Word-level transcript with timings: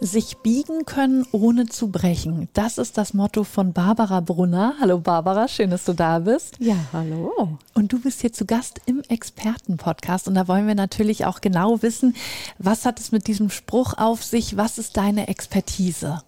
Sich 0.00 0.36
biegen 0.38 0.86
können, 0.86 1.26
ohne 1.32 1.66
zu 1.66 1.88
brechen. 1.88 2.48
Das 2.52 2.78
ist 2.78 2.96
das 2.96 3.14
Motto 3.14 3.42
von 3.42 3.72
Barbara 3.72 4.20
Brunner. 4.20 4.74
Hallo 4.80 5.00
Barbara, 5.00 5.48
schön, 5.48 5.70
dass 5.70 5.84
du 5.84 5.92
da 5.92 6.20
bist. 6.20 6.56
Ja, 6.60 6.76
hallo. 6.92 7.58
Und 7.74 7.92
du 7.92 8.00
bist 8.00 8.20
hier 8.20 8.32
zu 8.32 8.46
Gast 8.46 8.80
im 8.86 9.02
Expertenpodcast. 9.08 10.28
Und 10.28 10.36
da 10.36 10.46
wollen 10.46 10.68
wir 10.68 10.76
natürlich 10.76 11.24
auch 11.24 11.40
genau 11.40 11.82
wissen, 11.82 12.14
was 12.58 12.84
hat 12.84 13.00
es 13.00 13.10
mit 13.10 13.26
diesem 13.26 13.50
Spruch 13.50 13.94
auf 13.94 14.22
sich? 14.22 14.56
Was 14.56 14.78
ist 14.78 14.96
deine 14.96 15.26
Expertise? 15.26 16.22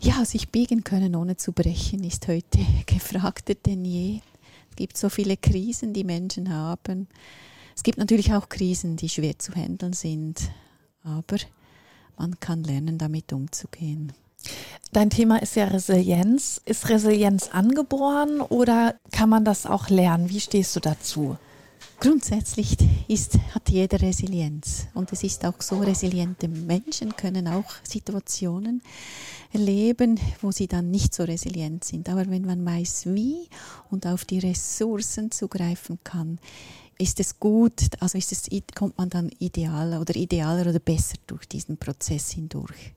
Ja, 0.00 0.24
sich 0.24 0.50
biegen 0.50 0.84
können, 0.84 1.16
ohne 1.16 1.36
zu 1.36 1.50
brechen, 1.50 2.04
ist 2.04 2.28
heute 2.28 2.60
gefragter 2.86 3.54
denn 3.54 3.84
je. 3.84 4.20
Es 4.70 4.76
gibt 4.76 4.96
so 4.96 5.08
viele 5.08 5.36
Krisen, 5.36 5.92
die 5.92 6.04
Menschen 6.04 6.54
haben. 6.54 7.08
Es 7.74 7.82
gibt 7.82 7.98
natürlich 7.98 8.34
auch 8.34 8.48
Krisen, 8.48 8.94
die 8.94 9.08
schwer 9.08 9.36
zu 9.36 9.52
handeln 9.52 9.94
sind. 9.94 10.52
Aber 11.02 11.38
man 12.20 12.38
kann 12.38 12.62
lernen, 12.64 12.98
damit 12.98 13.32
umzugehen. 13.32 14.12
Dein 14.92 15.08
Thema 15.08 15.40
ist 15.40 15.56
ja 15.56 15.64
Resilienz. 15.64 16.60
Ist 16.66 16.90
Resilienz 16.90 17.48
angeboren 17.48 18.42
oder 18.42 18.94
kann 19.10 19.30
man 19.30 19.44
das 19.44 19.64
auch 19.64 19.88
lernen? 19.88 20.28
Wie 20.28 20.40
stehst 20.40 20.76
du 20.76 20.80
dazu? 20.80 21.38
Grundsätzlich 21.98 22.76
ist, 23.08 23.38
hat 23.54 23.70
jeder 23.70 24.02
Resilienz. 24.02 24.86
Und 24.92 25.12
es 25.12 25.22
ist 25.22 25.46
auch 25.46 25.60
so, 25.60 25.78
resiliente 25.78 26.48
Menschen 26.48 27.16
können 27.16 27.48
auch 27.48 27.72
Situationen 27.84 28.82
erleben, 29.52 30.20
wo 30.42 30.50
sie 30.50 30.66
dann 30.66 30.90
nicht 30.90 31.14
so 31.14 31.24
resilient 31.24 31.84
sind. 31.84 32.08
Aber 32.10 32.28
wenn 32.28 32.44
man 32.44 32.64
weiß, 32.64 33.06
wie 33.06 33.48
und 33.90 34.06
auf 34.06 34.26
die 34.26 34.38
Ressourcen 34.40 35.30
zugreifen 35.30 35.98
kann, 36.04 36.38
ist 37.00 37.18
es 37.20 37.40
gut, 37.40 37.72
also 38.00 38.18
ist 38.18 38.32
es, 38.32 38.48
kommt 38.74 38.98
man 38.98 39.10
dann 39.10 39.30
idealer 39.38 40.00
oder 40.00 40.14
idealer 40.14 40.68
oder 40.68 40.78
besser 40.78 41.16
durch 41.26 41.48
diesen 41.48 41.76
Prozess 41.76 42.30
hindurch. 42.30 42.94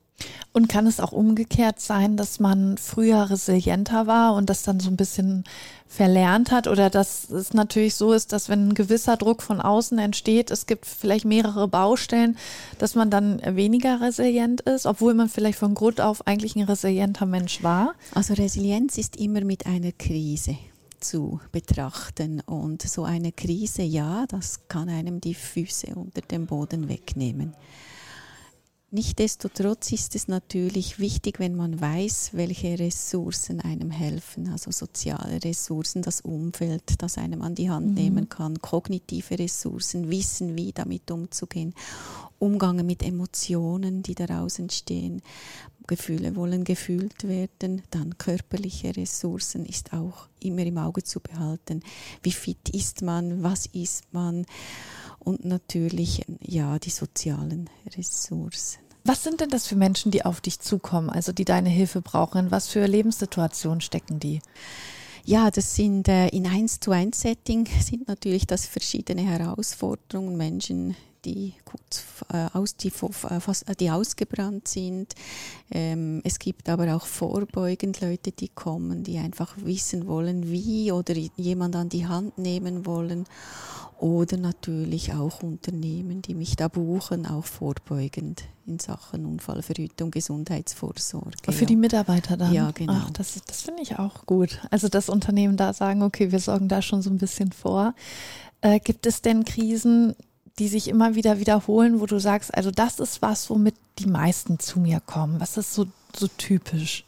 Und 0.52 0.70
kann 0.70 0.86
es 0.86 1.00
auch 1.00 1.12
umgekehrt 1.12 1.80
sein, 1.80 2.16
dass 2.16 2.40
man 2.40 2.78
früher 2.78 3.30
resilienter 3.30 4.06
war 4.06 4.36
und 4.36 4.50
das 4.50 4.62
dann 4.62 4.80
so 4.80 4.90
ein 4.90 4.96
bisschen 4.96 5.44
verlernt 5.88 6.52
hat? 6.52 6.68
Oder 6.68 6.90
dass 6.92 7.30
es 7.30 7.54
natürlich 7.54 7.96
so 7.96 8.14
ist, 8.14 8.32
dass 8.32 8.50
wenn 8.50 8.70
ein 8.70 8.74
gewisser 8.76 9.18
Druck 9.18 9.42
von 9.42 9.60
außen 9.60 9.98
entsteht, 9.98 10.52
es 10.52 10.68
gibt 10.68 10.86
vielleicht 10.86 11.26
mehrere 11.26 11.68
Baustellen, 11.68 12.38
dass 12.78 12.94
man 12.94 13.10
dann 13.10 13.42
weniger 13.44 14.02
resilient 14.02 14.62
ist, 14.62 14.86
obwohl 14.86 15.16
man 15.16 15.28
vielleicht 15.28 15.58
von 15.58 15.74
Grund 15.74 16.00
auf 16.00 16.28
eigentlich 16.28 16.56
ein 16.56 16.64
resilienter 16.64 17.26
Mensch 17.26 17.64
war? 17.64 17.96
Also 18.14 18.36
Resilienz 18.36 18.98
ist 18.98 19.16
immer 19.16 19.42
mit 19.42 19.66
einer 19.66 19.92
Krise 19.92 20.56
zu 21.04 21.40
betrachten. 21.52 22.42
Und 22.42 22.82
so 22.82 23.04
eine 23.04 23.32
Krise, 23.32 23.84
ja, 23.84 24.26
das 24.28 24.68
kann 24.68 24.90
einem 24.90 25.22
die 25.22 25.36
Füße 25.36 25.96
unter 25.96 26.22
dem 26.22 26.46
Boden 26.46 26.90
wegnehmen. 26.90 27.54
Nichtsdestotrotz 28.96 29.92
ist 29.92 30.14
es 30.14 30.28
natürlich 30.28 31.00
wichtig, 31.00 31.40
wenn 31.40 31.56
man 31.56 31.82
weiß, 31.82 32.30
welche 32.34 32.78
Ressourcen 32.78 33.60
einem 33.60 33.90
helfen, 33.90 34.50
also 34.50 34.70
soziale 34.70 35.44
Ressourcen, 35.44 36.04
das 36.04 36.22
Umfeld, 36.22 37.02
das 37.02 37.18
einem 37.18 37.42
an 37.42 37.56
die 37.56 37.72
Hand 37.72 37.88
mhm. 37.88 37.94
nehmen 37.96 38.30
kann, 38.30 38.62
kognitive 38.62 39.40
Ressourcen, 39.40 40.12
Wissen, 40.12 40.56
wie 40.56 40.74
damit 40.74 41.10
umzugehen, 41.10 41.74
Umgang 42.44 42.86
mit 42.86 43.04
Emotionen, 43.04 44.04
die 44.04 44.16
daraus 44.16 44.60
entstehen. 44.60 45.22
Gefühle 45.88 46.36
wollen 46.36 46.66
gefühlt 46.66 47.26
werden, 47.26 47.84
dann 47.90 48.18
körperliche 48.18 48.96
Ressourcen 48.98 49.66
ist 49.66 49.94
auch 49.94 50.28
immer 50.42 50.64
im 50.66 50.78
Auge 50.78 51.04
zu 51.04 51.22
behalten. 51.22 51.84
Wie 52.22 52.34
fit 52.34 52.68
ist 52.70 53.02
man, 53.02 53.44
was 53.44 53.68
ist 53.68 54.12
man 54.12 54.46
und 55.20 55.46
natürlich 55.46 56.26
ja 56.42 56.80
die 56.80 56.90
sozialen 56.90 57.70
Ressourcen. 57.96 58.80
Was 59.06 59.24
sind 59.24 59.40
denn 59.40 59.50
das 59.50 59.66
für 59.68 59.78
Menschen, 59.78 60.12
die 60.12 60.26
auf 60.26 60.42
dich 60.42 60.60
zukommen, 60.60 61.10
also 61.10 61.32
die 61.32 61.46
deine 61.46 61.70
Hilfe 61.70 62.02
brauchen? 62.02 62.52
Was 62.52 62.68
für 62.68 62.86
Lebenssituationen 62.86 63.80
stecken 63.80 64.20
die? 64.20 64.42
Ja, 65.24 65.50
das 65.50 65.76
sind 65.76 66.10
äh, 66.10 66.28
in 66.28 66.46
1 66.46 66.82
zu 66.82 66.92
1 66.92 67.22
Setting 67.22 67.70
sind 67.82 68.10
natürlich 68.10 68.48
das 68.48 68.66
verschiedene 68.66 69.22
Herausforderungen, 69.22 70.36
Menschen, 70.36 70.98
die 71.26 71.54
äh, 72.32 72.48
aus, 72.54 72.76
die, 72.76 72.90
äh, 72.90 73.72
äh, 73.72 73.76
die 73.76 73.92
ausgebrannt 73.92 74.68
sind. 74.68 75.14
Ähm, 75.72 76.22
es 76.24 76.40
gibt 76.40 76.70
aber 76.70 76.96
auch 76.96 77.06
vorbeugend 77.06 78.02
Leute, 78.02 78.32
die 78.32 78.50
kommen, 78.50 79.04
die 79.04 79.18
einfach 79.18 79.56
wissen 79.58 80.08
wollen, 80.08 80.52
wie 80.52 80.92
oder 80.92 81.16
jemand 81.36 81.76
an 81.76 81.90
die 81.90 82.08
Hand 82.08 82.38
nehmen 82.38 82.86
wollen. 82.86 83.26
Oder 84.00 84.36
natürlich 84.36 85.14
auch 85.14 85.44
Unternehmen, 85.44 86.22
die 86.22 86.36
mich 86.36 86.58
da 86.58 86.68
buchen, 86.68 87.26
auch 87.26 87.46
vorbeugend 87.46 88.44
in 88.66 88.80
Sachen 88.80 89.26
Unfallverhütung, 89.26 90.12
Gesundheitsvorsorge. 90.12 91.52
Für 91.52 91.66
die 91.66 91.78
Mitarbeiter 91.78 92.36
dann? 92.36 92.54
Ja, 92.54 92.72
genau. 92.72 92.94
Ach, 92.94 93.10
das, 93.12 93.42
das 93.46 93.62
finde 93.62 93.82
ich 93.82 94.00
auch 94.00 94.26
gut. 94.26 94.60
Also 94.72 94.90
das 94.90 95.08
Unternehmen 95.10 95.56
da 95.56 95.74
sagen, 95.74 96.02
okay, 96.04 96.32
wir 96.32 96.40
sorgen 96.40 96.68
da 96.68 96.82
schon 96.82 97.02
so 97.02 97.10
ein 97.10 97.18
bisschen 97.18 97.52
vor. 97.52 97.94
Äh, 98.62 98.80
gibt 98.80 99.06
es 99.06 99.22
denn 99.22 99.46
Krisen, 99.46 100.16
die 100.60 100.68
sich 100.68 100.88
immer 100.88 101.16
wieder 101.16 101.40
wiederholen, 101.40 102.00
wo 102.00 102.06
du 102.06 102.20
sagst, 102.20 102.54
also 102.54 102.72
das 102.72 103.00
ist 103.00 103.22
was, 103.22 103.50
womit 103.50 103.76
die 104.00 104.06
meisten 104.06 104.60
zu 104.60 104.80
mir 104.80 105.00
kommen. 105.00 105.40
Was 105.40 105.58
ist 105.58 105.74
so, 105.74 105.88
so 106.16 106.28
typisch? 106.28 107.06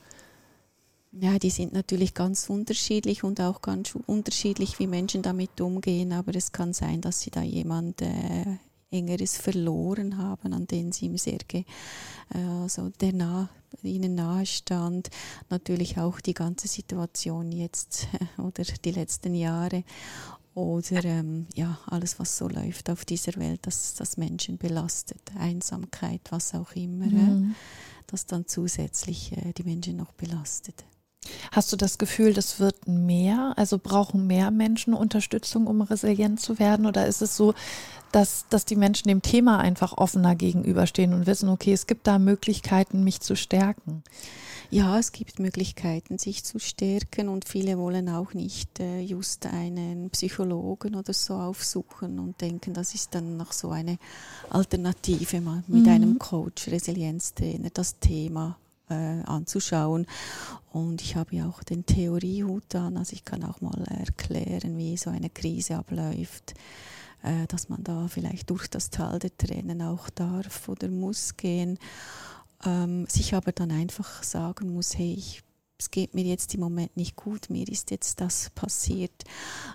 Ja, 1.11 1.39
die 1.39 1.49
sind 1.49 1.71
natürlich 1.71 2.13
ganz 2.13 2.49
unterschiedlich 2.49 3.23
und 3.23 3.39
auch 3.39 3.61
ganz 3.61 3.95
unterschiedlich, 4.07 4.79
wie 4.79 4.87
Menschen 4.87 5.21
damit 5.21 5.61
umgehen. 5.61 6.11
Aber 6.11 6.35
es 6.35 6.51
kann 6.51 6.73
sein, 6.73 6.99
dass 7.01 7.21
sie 7.21 7.31
da 7.31 7.41
jemand 7.41 8.01
äh, 8.01 8.57
Engeres 8.91 9.37
verloren 9.37 10.17
haben, 10.17 10.53
an 10.53 10.67
den 10.67 10.91
sie 10.91 11.05
ihm 11.05 11.17
sehr, 11.17 11.39
ge, 11.47 11.63
äh, 12.33 12.39
also 12.63 12.89
der 12.99 13.13
nah, 13.13 13.49
ihnen 13.81 14.15
nahe 14.15 14.45
stand. 14.45 15.09
Natürlich 15.49 15.97
auch 15.97 16.19
die 16.19 16.33
ganze 16.33 16.67
Situation 16.67 17.51
jetzt 17.51 18.07
oder 18.37 18.63
die 18.63 18.91
letzten 18.91 19.35
Jahre 19.35 19.83
oder 20.55 21.03
ähm, 21.03 21.47
ja, 21.53 21.77
alles, 21.87 22.17
was 22.17 22.37
so 22.37 22.47
läuft 22.47 22.89
auf 22.89 23.03
dieser 23.03 23.35
Welt, 23.35 23.59
das, 23.63 23.93
das 23.95 24.15
Menschen 24.15 24.57
belastet, 24.57 25.21
Einsamkeit, 25.37 26.21
was 26.29 26.55
auch 26.55 26.71
immer, 26.71 27.07
mhm. 27.07 27.51
äh, 27.51 27.55
das 28.07 28.25
dann 28.25 28.47
zusätzlich 28.47 29.33
äh, 29.33 29.51
die 29.51 29.63
Menschen 29.63 29.97
noch 29.97 30.13
belastet. 30.13 30.85
Hast 31.51 31.71
du 31.71 31.77
das 31.77 31.97
Gefühl, 31.97 32.33
das 32.33 32.59
wird 32.59 32.87
mehr? 32.87 33.53
Also 33.57 33.77
brauchen 33.77 34.27
mehr 34.27 34.51
Menschen 34.51 34.93
Unterstützung, 34.93 35.67
um 35.67 35.81
resilient 35.81 36.39
zu 36.39 36.59
werden? 36.59 36.85
Oder 36.85 37.07
ist 37.07 37.21
es 37.21 37.35
so, 37.35 37.53
dass, 38.11 38.45
dass 38.49 38.65
die 38.65 38.75
Menschen 38.75 39.07
dem 39.07 39.21
Thema 39.21 39.59
einfach 39.59 39.97
offener 39.97 40.35
gegenüberstehen 40.35 41.13
und 41.13 41.27
wissen, 41.27 41.49
okay, 41.49 41.73
es 41.73 41.87
gibt 41.87 42.07
da 42.07 42.19
Möglichkeiten, 42.19 43.03
mich 43.03 43.19
zu 43.19 43.35
stärken? 43.35 44.03
Ja, 44.71 44.97
es 44.97 45.11
gibt 45.11 45.39
Möglichkeiten, 45.39 46.17
sich 46.17 46.43
zu 46.43 46.59
stärken 46.59 47.29
und 47.29 47.47
viele 47.47 47.77
wollen 47.77 48.09
auch 48.09 48.33
nicht 48.33 48.79
äh, 48.79 48.99
just 48.99 49.45
einen 49.45 50.09
Psychologen 50.09 50.95
oder 50.95 51.13
so 51.13 51.35
aufsuchen 51.35 52.19
und 52.19 52.41
denken, 52.41 52.73
das 52.73 52.95
ist 52.95 53.13
dann 53.13 53.37
noch 53.37 53.51
so 53.51 53.69
eine 53.69 53.97
Alternative 54.49 55.41
mal 55.41 55.63
mit 55.67 55.83
mhm. 55.83 55.89
einem 55.89 56.19
Coach, 56.19 56.67
Resilienztrainer, 56.67 57.69
das 57.73 57.99
Thema 57.99 58.57
äh, 58.89 59.21
anzuschauen. 59.23 60.05
Und 60.71 61.01
ich 61.01 61.15
habe 61.15 61.35
ja 61.35 61.47
auch 61.47 61.63
den 61.63 61.85
Theoriehut 61.85 62.75
an, 62.75 62.97
also 62.97 63.13
ich 63.13 63.25
kann 63.25 63.43
auch 63.43 63.61
mal 63.61 63.83
erklären, 63.83 64.77
wie 64.77 64.97
so 64.97 65.09
eine 65.09 65.29
Krise 65.29 65.77
abläuft 65.77 66.53
äh, 67.23 67.47
dass 67.47 67.69
man 67.69 67.83
da 67.83 68.07
vielleicht 68.07 68.49
durch 68.49 68.67
das 68.67 68.89
Tal 68.89 69.19
der 69.19 69.35
Tränen 69.35 69.81
auch 69.81 70.09
darf 70.09 70.69
oder 70.69 70.89
muss 70.89 71.37
gehen 71.37 71.79
ähm, 72.65 73.05
sich 73.07 73.33
aber 73.33 73.51
dann 73.51 73.71
einfach 73.71 74.23
sagen 74.23 74.73
muss, 74.73 74.97
hey, 74.97 75.13
ich, 75.17 75.43
es 75.77 75.91
geht 75.91 76.13
mir 76.13 76.23
jetzt 76.23 76.53
im 76.53 76.61
Moment 76.61 76.95
nicht 76.95 77.15
gut, 77.15 77.49
mir 77.49 77.67
ist 77.67 77.91
jetzt 77.91 78.21
das 78.21 78.49
passiert, 78.51 79.23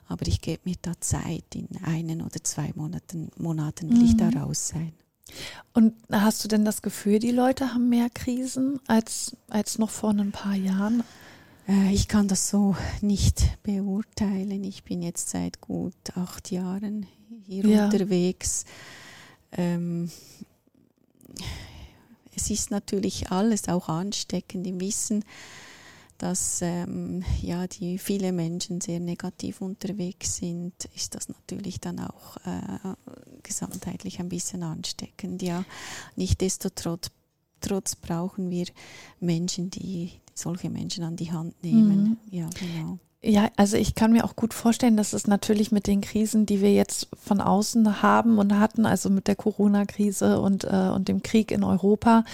aber 0.08 0.26
ich 0.26 0.40
gebe 0.40 0.62
mir 0.64 0.76
da 0.80 0.92
Zeit, 1.00 1.54
in 1.54 1.68
einen 1.84 2.22
oder 2.22 2.42
zwei 2.42 2.72
Monaten, 2.74 3.30
Monaten 3.36 3.90
will 3.90 3.98
mhm. 3.98 4.04
ich 4.04 4.16
da 4.16 4.30
mhm. 4.30 4.36
raus 4.38 4.68
sein. 4.68 4.92
Und 5.72 5.94
hast 6.10 6.44
du 6.44 6.48
denn 6.48 6.64
das 6.64 6.82
Gefühl, 6.82 7.18
die 7.18 7.30
Leute 7.30 7.72
haben 7.72 7.88
mehr 7.88 8.10
Krisen 8.10 8.80
als, 8.86 9.36
als 9.48 9.78
noch 9.78 9.90
vor 9.90 10.10
ein 10.10 10.32
paar 10.32 10.54
Jahren? 10.54 11.02
Äh, 11.68 11.92
ich 11.92 12.08
kann 12.08 12.28
das 12.28 12.48
so 12.48 12.76
nicht 13.00 13.62
beurteilen. 13.62 14.64
Ich 14.64 14.84
bin 14.84 15.02
jetzt 15.02 15.30
seit 15.30 15.60
gut 15.60 15.94
acht 16.16 16.50
Jahren 16.50 17.06
hier 17.46 17.64
ja. 17.66 17.84
unterwegs. 17.84 18.64
Ähm, 19.52 20.10
es 22.34 22.50
ist 22.50 22.70
natürlich 22.70 23.30
alles 23.30 23.68
auch 23.68 23.88
ansteckend 23.88 24.66
im 24.66 24.80
Wissen, 24.80 25.24
dass 26.18 26.60
ähm, 26.62 27.24
ja, 27.40 27.66
die 27.66 27.98
viele 27.98 28.32
Menschen 28.32 28.80
sehr 28.80 29.00
negativ 29.00 29.60
unterwegs 29.60 30.36
sind, 30.36 30.74
ist 30.94 31.14
das 31.14 31.28
natürlich 31.28 31.80
dann 31.80 31.98
auch 31.98 32.36
äh, 32.44 32.94
gesamtheitlich 33.42 34.20
ein 34.20 34.28
bisschen 34.28 34.62
ansteckend. 34.62 35.42
Ja, 35.42 35.64
nichtsdestotrotz 36.16 37.10
trotz 37.60 37.96
brauchen 37.96 38.50
wir 38.50 38.66
Menschen, 39.20 39.70
die 39.70 40.12
solche 40.34 40.70
Menschen 40.70 41.04
an 41.04 41.16
die 41.16 41.30
Hand 41.32 41.62
nehmen. 41.62 42.02
Mhm. 42.02 42.16
Ja, 42.30 42.48
genau. 42.58 42.98
Ja, 43.22 43.50
also 43.56 43.76
ich 43.76 43.94
kann 43.94 44.12
mir 44.12 44.24
auch 44.24 44.34
gut 44.34 44.54
vorstellen, 44.54 44.96
dass 44.96 45.12
es 45.12 45.26
natürlich 45.26 45.70
mit 45.70 45.86
den 45.86 46.00
Krisen, 46.00 46.46
die 46.46 46.62
wir 46.62 46.72
jetzt 46.72 47.08
von 47.22 47.42
außen 47.42 48.02
haben 48.02 48.38
und 48.38 48.58
hatten, 48.58 48.86
also 48.86 49.10
mit 49.10 49.28
der 49.28 49.36
Corona-Krise 49.36 50.40
und, 50.40 50.64
äh, 50.64 50.90
und 50.94 51.08
dem 51.08 51.22
Krieg 51.22 51.50
in 51.50 51.62
Europa, 51.62 52.24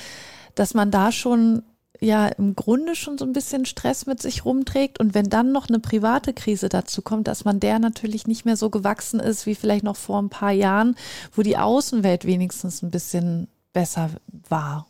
dass 0.54 0.74
man 0.74 0.92
da 0.92 1.10
schon 1.10 1.64
ja 2.00 2.26
im 2.26 2.54
Grunde 2.56 2.94
schon 2.94 3.18
so 3.18 3.24
ein 3.24 3.32
bisschen 3.32 3.64
Stress 3.64 4.06
mit 4.06 4.20
sich 4.20 4.44
rumträgt 4.44 5.00
und 5.00 5.14
wenn 5.14 5.28
dann 5.28 5.52
noch 5.52 5.68
eine 5.68 5.78
private 5.78 6.32
Krise 6.32 6.68
dazu 6.68 7.02
kommt, 7.02 7.28
dass 7.28 7.44
man 7.44 7.60
der 7.60 7.78
natürlich 7.78 8.26
nicht 8.26 8.44
mehr 8.44 8.56
so 8.56 8.70
gewachsen 8.70 9.20
ist 9.20 9.46
wie 9.46 9.54
vielleicht 9.54 9.84
noch 9.84 9.96
vor 9.96 10.20
ein 10.20 10.30
paar 10.30 10.52
Jahren, 10.52 10.96
wo 11.32 11.42
die 11.42 11.56
Außenwelt 11.56 12.24
wenigstens 12.24 12.82
ein 12.82 12.90
bisschen 12.90 13.48
besser 13.72 14.10
war. 14.48 14.86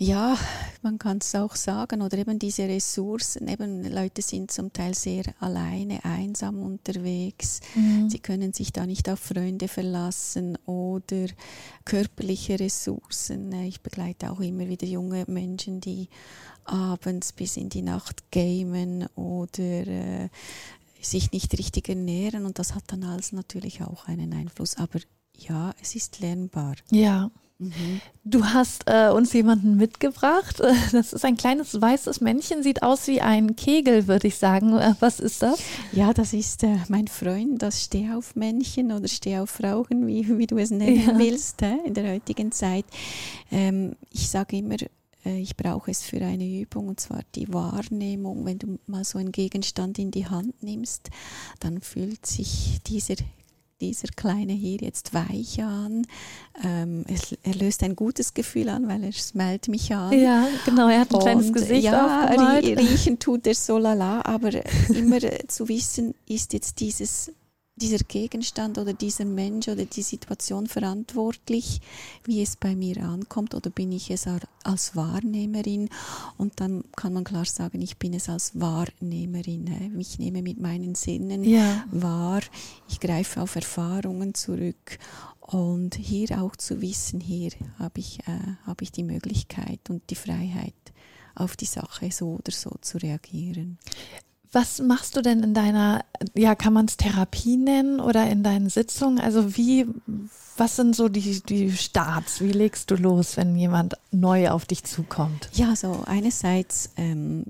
Ja, 0.00 0.38
man 0.82 0.96
kann 0.98 1.18
es 1.18 1.34
auch 1.34 1.56
sagen, 1.56 2.02
oder 2.02 2.18
eben 2.18 2.38
diese 2.38 2.68
Ressourcen, 2.68 3.48
eben 3.48 3.82
Leute 3.82 4.22
sind 4.22 4.52
zum 4.52 4.72
Teil 4.72 4.94
sehr 4.94 5.24
alleine, 5.40 6.04
einsam 6.04 6.62
unterwegs, 6.62 7.60
mhm. 7.74 8.08
sie 8.08 8.20
können 8.20 8.52
sich 8.52 8.72
da 8.72 8.86
nicht 8.86 9.10
auf 9.10 9.18
Freunde 9.18 9.66
verlassen 9.66 10.56
oder 10.66 11.26
körperliche 11.84 12.60
Ressourcen. 12.60 13.52
Ich 13.64 13.80
begleite 13.80 14.30
auch 14.30 14.38
immer 14.38 14.68
wieder 14.68 14.86
junge 14.86 15.24
Menschen, 15.26 15.80
die 15.80 16.08
abends 16.64 17.32
bis 17.32 17.56
in 17.56 17.68
die 17.68 17.82
Nacht 17.82 18.30
gamen 18.30 19.06
oder 19.16 19.86
äh, 19.86 20.28
sich 21.00 21.32
nicht 21.32 21.58
richtig 21.58 21.88
ernähren 21.88 22.44
und 22.44 22.60
das 22.60 22.76
hat 22.76 22.84
dann 22.86 23.02
alles 23.02 23.32
natürlich 23.32 23.82
auch 23.82 24.06
einen 24.06 24.32
Einfluss. 24.32 24.76
Aber 24.76 25.00
ja, 25.34 25.74
es 25.82 25.96
ist 25.96 26.20
lernbar. 26.20 26.76
Ja. 26.90 27.32
Mhm. 27.58 28.00
Du 28.24 28.44
hast 28.44 28.84
äh, 28.86 29.08
uns 29.08 29.32
jemanden 29.32 29.76
mitgebracht. 29.76 30.62
Das 30.92 31.12
ist 31.12 31.24
ein 31.24 31.36
kleines 31.36 31.80
weißes 31.80 32.20
Männchen, 32.20 32.62
sieht 32.62 32.82
aus 32.82 33.06
wie 33.08 33.20
ein 33.20 33.56
Kegel, 33.56 34.06
würde 34.06 34.28
ich 34.28 34.36
sagen. 34.36 34.76
Äh, 34.76 34.94
was 35.00 35.18
ist 35.20 35.42
das? 35.42 35.58
Ja, 35.92 36.12
das 36.14 36.32
ist 36.32 36.62
äh, 36.62 36.76
mein 36.88 37.08
Freund, 37.08 37.60
das 37.60 37.84
Stehaufmännchen 37.84 38.92
oder 38.92 39.08
Stehaufrauchen, 39.08 40.06
wie, 40.06 40.38
wie 40.38 40.46
du 40.46 40.56
es 40.56 40.70
nennen 40.70 41.06
ja. 41.06 41.18
willst, 41.18 41.62
äh, 41.62 41.76
in 41.84 41.94
der 41.94 42.12
heutigen 42.12 42.52
Zeit. 42.52 42.84
Ähm, 43.50 43.96
ich 44.10 44.28
sage 44.28 44.56
immer, 44.56 44.76
äh, 45.24 45.38
ich 45.40 45.56
brauche 45.56 45.90
es 45.90 46.02
für 46.02 46.20
eine 46.20 46.60
Übung 46.60 46.88
und 46.88 47.00
zwar 47.00 47.22
die 47.34 47.52
Wahrnehmung. 47.52 48.44
Wenn 48.44 48.58
du 48.58 48.78
mal 48.86 49.04
so 49.04 49.18
einen 49.18 49.32
Gegenstand 49.32 49.98
in 49.98 50.10
die 50.10 50.26
Hand 50.26 50.62
nimmst, 50.62 51.10
dann 51.60 51.80
fühlt 51.80 52.24
sich 52.24 52.80
dieser 52.86 53.16
dieser 53.80 54.08
Kleine 54.08 54.52
hier 54.52 54.78
jetzt 54.80 55.14
weich 55.14 55.62
an. 55.62 56.06
Ähm, 56.64 57.04
es, 57.08 57.36
er 57.42 57.54
löst 57.54 57.82
ein 57.82 57.96
gutes 57.96 58.34
Gefühl 58.34 58.68
an, 58.68 58.88
weil 58.88 59.04
er 59.04 59.12
smellt 59.12 59.68
mich 59.68 59.94
an. 59.94 60.18
Ja, 60.18 60.48
genau, 60.64 60.88
er 60.88 61.00
hat 61.00 61.10
ein 61.10 61.16
und, 61.16 61.22
kleines 61.22 61.52
Gesicht 61.52 61.84
ja, 61.84 62.24
aufgemalt. 62.24 62.64
riechen 62.78 63.18
tut 63.18 63.46
er 63.46 63.54
so 63.54 63.78
lala, 63.78 64.22
aber 64.24 64.50
immer 64.88 65.18
zu 65.48 65.68
wissen, 65.68 66.14
ist 66.26 66.52
jetzt 66.52 66.80
dieses 66.80 67.30
dieser 67.78 68.04
Gegenstand 68.04 68.78
oder 68.78 68.92
dieser 68.92 69.24
Mensch 69.24 69.68
oder 69.68 69.84
die 69.84 70.02
Situation 70.02 70.66
verantwortlich, 70.66 71.80
wie 72.24 72.42
es 72.42 72.56
bei 72.56 72.74
mir 72.74 72.98
ankommt 72.98 73.54
oder 73.54 73.70
bin 73.70 73.92
ich 73.92 74.10
es 74.10 74.26
als 74.64 74.96
Wahrnehmerin 74.96 75.88
und 76.36 76.60
dann 76.60 76.84
kann 76.96 77.12
man 77.12 77.24
klar 77.24 77.44
sagen, 77.44 77.80
ich 77.80 77.96
bin 77.96 78.14
es 78.14 78.28
als 78.28 78.60
Wahrnehmerin. 78.60 79.98
Ich 79.98 80.18
nehme 80.18 80.42
mit 80.42 80.60
meinen 80.60 80.94
Sinnen 80.94 81.44
ja. 81.44 81.84
wahr, 81.90 82.42
ich 82.88 83.00
greife 83.00 83.40
auf 83.40 83.54
Erfahrungen 83.56 84.34
zurück 84.34 84.98
und 85.40 85.94
hier 85.94 86.42
auch 86.42 86.56
zu 86.56 86.82
wissen, 86.82 87.20
hier 87.20 87.52
habe 87.78 88.00
ich, 88.00 88.20
äh, 88.20 88.56
habe 88.66 88.84
ich 88.84 88.92
die 88.92 89.04
Möglichkeit 89.04 89.80
und 89.88 90.02
die 90.10 90.14
Freiheit, 90.14 90.74
auf 91.34 91.56
die 91.56 91.66
Sache 91.66 92.10
so 92.10 92.34
oder 92.34 92.52
so 92.52 92.76
zu 92.80 92.98
reagieren. 92.98 93.78
Was 94.52 94.80
machst 94.80 95.16
du 95.16 95.20
denn 95.20 95.42
in 95.42 95.54
deiner, 95.54 96.04
ja, 96.34 96.54
kann 96.54 96.72
man 96.72 96.86
es 96.86 96.96
Therapie 96.96 97.56
nennen 97.56 98.00
oder 98.00 98.28
in 98.30 98.42
deinen 98.42 98.70
Sitzungen? 98.70 99.20
Also 99.20 99.56
wie, 99.56 99.86
was 100.56 100.76
sind 100.76 100.96
so 100.96 101.08
die, 101.08 101.42
die 101.42 101.72
Starts? 101.72 102.40
Wie 102.40 102.52
legst 102.52 102.90
du 102.90 102.96
los, 102.96 103.36
wenn 103.36 103.56
jemand 103.56 103.94
neu 104.10 104.48
auf 104.50 104.64
dich 104.64 104.84
zukommt? 104.84 105.50
Ja, 105.52 105.76
so 105.76 106.02
einerseits 106.06 106.90
ähm, 106.96 107.44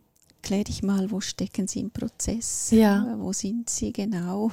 klär 0.48 0.64
dich 0.64 0.82
mal, 0.82 1.10
wo 1.10 1.20
stecken 1.20 1.68
sie 1.68 1.80
im 1.80 1.90
Prozess? 1.90 2.70
Ja. 2.70 3.14
Wo 3.18 3.34
sind 3.34 3.68
sie 3.68 3.92
genau? 3.92 4.50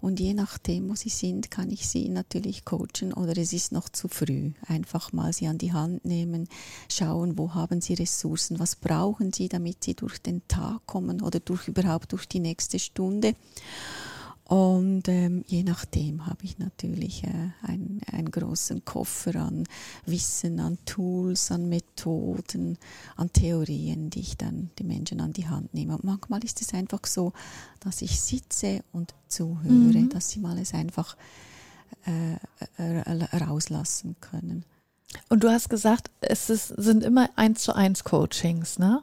Und 0.00 0.20
je 0.20 0.32
nachdem, 0.32 0.88
wo 0.88 0.94
sie 0.94 1.10
sind, 1.10 1.50
kann 1.50 1.70
ich 1.70 1.86
sie 1.86 2.08
natürlich 2.08 2.64
coachen 2.64 3.12
oder 3.12 3.36
es 3.36 3.52
ist 3.52 3.70
noch 3.70 3.90
zu 3.90 4.08
früh. 4.08 4.52
Einfach 4.66 5.12
mal 5.12 5.34
sie 5.34 5.46
an 5.46 5.58
die 5.58 5.74
Hand 5.74 6.06
nehmen, 6.06 6.48
schauen, 6.90 7.36
wo 7.36 7.52
haben 7.52 7.82
sie 7.82 7.92
Ressourcen, 7.92 8.58
was 8.58 8.74
brauchen 8.74 9.30
sie, 9.34 9.50
damit 9.50 9.84
sie 9.84 9.92
durch 9.92 10.16
den 10.16 10.48
Tag 10.48 10.86
kommen 10.86 11.20
oder 11.20 11.40
durch 11.40 11.68
überhaupt 11.68 12.12
durch 12.12 12.26
die 12.26 12.40
nächste 12.40 12.78
Stunde. 12.78 13.34
Und 14.48 15.08
ähm, 15.08 15.44
je 15.46 15.62
nachdem 15.62 16.24
habe 16.24 16.42
ich 16.42 16.58
natürlich 16.58 17.22
äh, 17.22 17.50
einen, 17.60 18.00
einen 18.10 18.30
großen 18.30 18.82
Koffer 18.82 19.36
an 19.36 19.64
Wissen, 20.06 20.58
an 20.58 20.78
Tools, 20.86 21.50
an 21.50 21.68
Methoden, 21.68 22.78
an 23.16 23.30
Theorien, 23.30 24.08
die 24.08 24.20
ich 24.20 24.38
dann 24.38 24.70
die 24.78 24.84
Menschen 24.84 25.20
an 25.20 25.34
die 25.34 25.48
Hand 25.48 25.74
nehme. 25.74 25.96
Und 25.96 26.04
manchmal 26.04 26.42
ist 26.44 26.62
es 26.62 26.72
einfach 26.72 27.04
so, 27.04 27.34
dass 27.80 28.00
ich 28.00 28.18
sitze 28.22 28.82
und 28.90 29.14
zuhöre, 29.28 29.98
mhm. 29.98 30.08
dass 30.08 30.30
sie 30.30 30.40
mal 30.40 30.56
es 30.56 30.72
einfach 30.72 31.18
äh, 32.06 32.36
äh, 32.78 33.36
rauslassen 33.36 34.16
können. 34.22 34.64
Und 35.28 35.44
du 35.44 35.50
hast 35.50 35.68
gesagt, 35.68 36.10
es 36.22 36.48
ist, 36.48 36.68
sind 36.68 37.04
immer 37.04 37.28
eins 37.36 37.62
zu 37.62 37.74
eins 37.74 38.02
Coachings, 38.02 38.78
ne? 38.78 39.02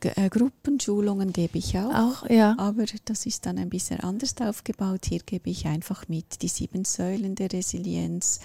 Äh, 0.00 0.28
Gruppenschulungen 0.28 1.32
gebe 1.32 1.58
ich 1.58 1.76
auch, 1.78 2.22
auch 2.22 2.30
ja. 2.30 2.54
aber 2.58 2.84
das 3.04 3.26
ist 3.26 3.46
dann 3.46 3.58
ein 3.58 3.70
bisschen 3.70 4.00
anders 4.00 4.34
aufgebaut. 4.40 5.06
Hier 5.06 5.20
gebe 5.20 5.50
ich 5.50 5.66
einfach 5.66 6.08
mit 6.08 6.42
die 6.42 6.48
sieben 6.48 6.84
Säulen 6.84 7.34
der 7.34 7.52
Resilienz 7.52 8.40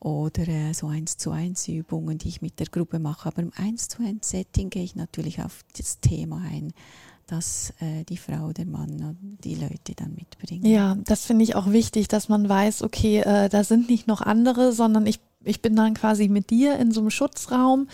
oder 0.00 0.46
äh, 0.46 0.72
so 0.72 0.86
eins 0.88 1.16
zu 1.16 1.30
eins 1.30 1.68
Übungen, 1.68 2.18
die 2.18 2.28
ich 2.28 2.42
mit 2.42 2.60
der 2.60 2.66
Gruppe 2.66 2.98
mache. 2.98 3.28
Aber 3.28 3.42
im 3.42 3.52
eins 3.56 3.88
zu 3.88 4.02
eins 4.02 4.30
Setting 4.30 4.70
gehe 4.70 4.84
ich 4.84 4.94
natürlich 4.94 5.42
auf 5.42 5.64
das 5.76 6.00
Thema 6.00 6.42
ein, 6.50 6.72
das 7.26 7.72
äh, 7.80 8.04
die 8.04 8.16
Frau, 8.16 8.52
der 8.52 8.66
Mann, 8.66 9.16
die 9.42 9.54
Leute 9.54 9.94
dann 9.96 10.14
mitbringen. 10.14 10.64
Ja, 10.64 10.96
das 11.04 11.24
finde 11.24 11.44
ich 11.44 11.56
auch 11.56 11.70
wichtig, 11.70 12.08
dass 12.08 12.28
man 12.28 12.48
weiß, 12.48 12.82
okay, 12.82 13.20
äh, 13.20 13.48
da 13.48 13.64
sind 13.64 13.88
nicht 13.88 14.06
noch 14.06 14.20
andere, 14.20 14.72
sondern 14.72 15.06
ich 15.06 15.20
ich 15.46 15.62
bin 15.62 15.76
dann 15.76 15.94
quasi 15.94 16.28
mit 16.28 16.50
dir 16.50 16.78
in 16.78 16.90
so 16.90 17.00
einem 17.00 17.10
Schutzraum, 17.10 17.88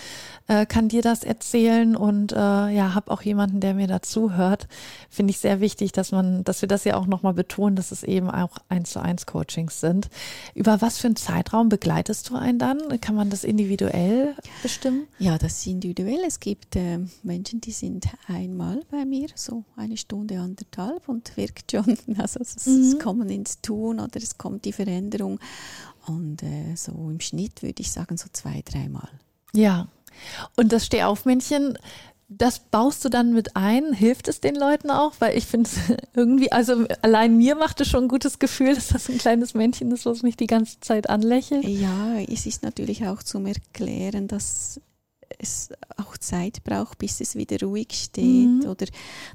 äh, 0.48 0.66
kann 0.66 0.88
dir 0.88 1.02
das 1.02 1.22
erzählen 1.24 1.96
und 1.96 2.32
äh, 2.32 2.36
ja, 2.36 2.94
habe 2.94 3.10
auch 3.10 3.22
jemanden, 3.22 3.60
der 3.60 3.74
mir 3.74 3.86
dazu 3.86 4.32
hört. 4.32 4.68
Finde 5.08 5.30
ich 5.30 5.38
sehr 5.38 5.60
wichtig, 5.60 5.92
dass 5.92 6.12
man, 6.12 6.44
dass 6.44 6.62
wir 6.62 6.68
das 6.68 6.84
ja 6.84 6.96
auch 6.96 7.06
nochmal 7.06 7.34
betonen, 7.34 7.76
dass 7.76 7.92
es 7.92 8.02
eben 8.02 8.30
auch 8.30 8.58
eins 8.68 8.90
zu 8.90 9.00
eins 9.00 9.26
Coachings 9.26 9.80
sind. 9.80 10.08
Über 10.54 10.80
was 10.80 10.98
für 10.98 11.08
einen 11.08 11.16
Zeitraum 11.16 11.68
begleitest 11.68 12.30
du 12.30 12.36
einen 12.36 12.58
dann? 12.58 13.00
Kann 13.00 13.14
man 13.14 13.30
das 13.30 13.44
individuell 13.44 14.34
bestimmen? 14.62 15.06
Ja, 15.18 15.38
das 15.38 15.58
ist 15.58 15.66
individuell. 15.66 16.20
Es 16.26 16.40
gibt 16.40 16.76
äh, 16.76 16.98
Menschen, 17.22 17.60
die 17.60 17.72
sind 17.72 18.06
einmal 18.26 18.82
bei 18.90 19.04
mir, 19.04 19.28
so 19.34 19.64
eine 19.76 19.96
Stunde, 19.96 20.38
anderthalb 20.38 21.08
und 21.08 21.36
wirkt 21.36 21.72
schon. 21.72 21.98
Also 22.22 22.40
es, 22.40 22.66
mhm. 22.66 22.82
es 22.82 22.98
kommen 22.98 23.28
ins 23.30 23.60
Tun 23.62 23.98
oder 23.98 24.16
es 24.16 24.38
kommt 24.38 24.64
die 24.64 24.72
Veränderung. 24.72 25.40
Und 26.06 26.42
äh, 26.42 26.74
so 26.76 26.92
im 27.10 27.20
Schnitt 27.20 27.62
würde 27.62 27.80
ich 27.80 27.92
sagen, 27.92 28.16
so 28.16 28.28
zwei, 28.32 28.62
dreimal. 28.64 29.08
Ja. 29.52 29.88
Und 30.56 30.72
das 30.72 30.86
Stehaufmännchen, 30.86 31.78
das 32.28 32.58
baust 32.58 33.04
du 33.04 33.08
dann 33.08 33.32
mit 33.32 33.56
ein? 33.56 33.92
Hilft 33.92 34.28
es 34.28 34.40
den 34.40 34.54
Leuten 34.54 34.90
auch? 34.90 35.14
Weil 35.18 35.36
ich 35.36 35.46
finde 35.46 35.68
es 35.68 35.96
irgendwie, 36.14 36.50
also 36.50 36.86
allein 37.02 37.36
mir 37.36 37.54
macht 37.54 37.80
es 37.80 37.88
schon 37.88 38.04
ein 38.04 38.08
gutes 38.08 38.38
Gefühl, 38.38 38.74
dass 38.74 38.88
das 38.88 39.08
ein 39.08 39.18
kleines 39.18 39.54
Männchen 39.54 39.90
ist, 39.90 40.06
was 40.06 40.22
mich 40.22 40.36
die 40.36 40.46
ganze 40.46 40.80
Zeit 40.80 41.08
anlächelt. 41.08 41.64
Ja, 41.64 42.18
es 42.20 42.46
ist 42.46 42.62
natürlich 42.62 43.06
auch 43.06 43.22
zum 43.22 43.46
Erklären, 43.46 44.28
dass 44.28 44.80
es 45.38 45.70
auch 45.96 46.16
Zeit 46.16 46.64
braucht, 46.64 46.98
bis 46.98 47.20
es 47.20 47.34
wieder 47.34 47.60
ruhig 47.60 47.92
steht 47.92 48.24
mhm. 48.24 48.66
oder 48.66 48.86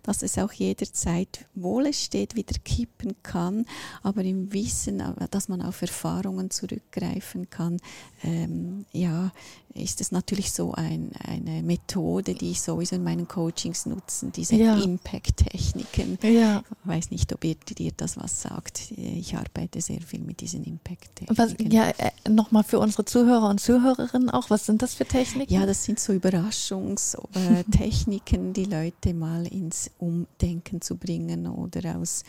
dass 0.04 0.24
es 0.24 0.38
auch 0.38 0.52
jederzeit, 0.52 1.46
wo 1.56 1.82
es 1.82 2.04
steht, 2.04 2.36
wieder 2.36 2.58
kippen 2.64 3.16
kann, 3.24 3.66
aber 4.04 4.24
im 4.24 4.54
Wissen, 4.54 5.04
dass 5.32 5.50
man 5.50 5.62
auf 5.62 5.82
Erfahrungen 5.82 6.50
zurückgreifen 6.50 7.50
kann, 7.50 7.78
ähm, 8.24 8.86
ja, 8.92 9.32
ist 9.78 10.02
es 10.02 10.12
natürlich 10.12 10.52
so 10.52 10.74
ein, 10.74 11.12
eine 11.24 11.62
Methode, 11.64 12.34
die 12.34 12.52
ich 12.52 12.62
sowieso 12.62 12.96
in 12.96 13.04
meinen 13.04 13.28
Coachings 13.28 13.86
nutze, 13.86 14.28
diese 14.28 14.56
Ja. 14.56 14.78
Impact-Techniken. 14.78 16.18
Ja. 16.24 16.64
Ich 16.84 16.88
weiß 16.88 17.12
nicht, 17.12 17.34
ob 17.34 17.44
ihr, 17.44 17.56
dir 17.56 17.92
das 17.96 18.18
was 18.18 18.42
sagt. 18.42 18.92
Ich 18.92 19.36
arbeite 19.36 19.82
sehr 19.82 20.02
viel 20.02 20.22
mit 20.22 20.42
diesen 20.42 20.64
Impact-Techniken. 20.64 21.72
ja, 21.72 21.90
äh, 21.90 22.12
nochmal 22.30 22.64
für 22.64 22.80
unsere 22.80 23.06
Zuhörer 23.06 23.50
und 23.50 23.60
Zuhörerinnen 23.60 24.30
auch, 24.30 24.50
was 24.50 24.66
sind 24.66 24.82
das 24.82 24.94
für 24.96 25.06
Techniken? 25.06 25.54
Ja, 25.54 25.66
das 25.66 25.84
sind 25.84 26.00
so 26.00 26.14
Überraschungstechniken, 26.14 28.54
die 28.58 28.66
Leute 28.66 29.14
mal 29.14 29.46
ins 29.48 29.92
Umdenken 30.00 30.82
zu 30.82 30.96
bringen 30.98 31.48
oder 31.48 31.98
aus 31.98 32.24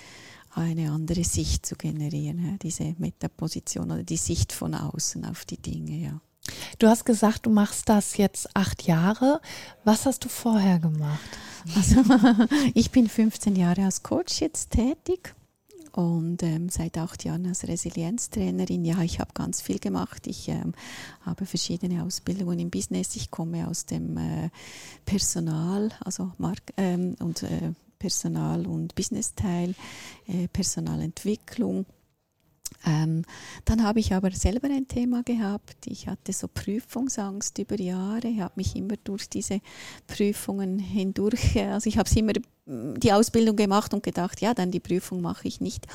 eine 0.51 0.91
andere 0.91 1.25
Sicht 1.25 1.67
zu 1.67 1.77
generieren, 1.77 2.59
diese 2.63 2.95
Metaposition 2.99 3.91
oder 3.91 4.03
die 4.03 4.17
Sicht 4.17 4.53
von 4.53 4.75
außen 4.75 5.25
auf 5.25 5.45
die 5.45 5.59
Dinge, 5.59 5.97
ja. 5.99 6.21
Du 6.79 6.89
hast 6.89 7.05
gesagt, 7.05 7.47
du 7.47 7.51
machst 7.51 7.89
das 7.89 8.17
jetzt 8.17 8.55
acht 8.55 8.85
Jahre. 8.85 9.41
Was 9.85 10.07
hast 10.07 10.25
du 10.25 10.29
vorher 10.29 10.79
gemacht? 10.79 11.29
Also 11.77 12.03
ich 12.75 12.91
bin 12.91 13.09
15 13.09 13.57
Jahre 13.57 13.85
als 13.85 14.03
Coach 14.03 14.41
jetzt 14.41 14.71
tätig 14.71 15.35
und 15.93 16.43
ähm, 16.45 16.69
seit 16.69 16.97
acht 16.97 17.25
Jahren 17.25 17.47
als 17.47 17.67
Resilienztrainerin. 17.67 18.85
Ja, 18.85 19.03
ich 19.03 19.19
habe 19.19 19.33
ganz 19.35 19.61
viel 19.61 19.79
gemacht. 19.79 20.27
Ich 20.27 20.49
ähm, 20.49 20.73
habe 21.23 21.45
verschiedene 21.45 22.05
Ausbildungen 22.05 22.59
im 22.61 22.71
Business. 22.71 23.17
Ich 23.17 23.31
komme 23.31 23.67
aus 23.67 23.87
dem 23.87 24.17
äh, 24.17 24.51
Personal, 25.05 25.91
also 26.05 26.31
Mark 26.39 26.63
ähm, 26.77 27.17
und 27.19 27.43
äh, 27.43 27.73
Personal- 27.99 28.67
und 28.67 28.95
Business-Teil, 28.95 29.75
äh, 30.29 30.47
Personalentwicklung. 30.49 31.85
Ähm, 32.87 33.25
dann 33.65 33.83
habe 33.83 34.01
ich 34.01 34.15
aber 34.15 34.31
selber 34.31 34.69
ein 34.69 34.89
Thema 34.89 35.23
gehabt. 35.23 35.87
Ich 35.87 36.07
hatte 36.07 36.33
so 36.33 36.49
Prüfungsangst 36.49 37.59
über 37.59 37.79
Jahre. 37.81 38.29
Ich 38.29 38.41
habe 38.41 38.55
mich 38.57 38.77
immer 38.77 38.97
durch 39.03 39.29
diese 39.29 39.61
Prüfungen 40.07 40.79
hindurch, 40.79 41.57
äh, 41.57 41.67
also 41.67 41.89
ich 41.89 41.99
habe 41.99 42.09
immer 42.17 42.33
mm, 42.33 42.58
die 42.69 43.13
Ausbildung 43.13 43.57
gemacht 43.57 43.95
und 43.95 44.03
gedacht, 44.03 44.41
ja, 44.43 44.53
dann 44.53 44.71
die 44.71 44.81
Prüfung 44.81 45.23
mache 45.23 45.49
ich 45.49 45.61
nicht. 45.61 45.87